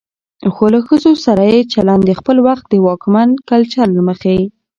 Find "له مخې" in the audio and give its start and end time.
3.97-4.37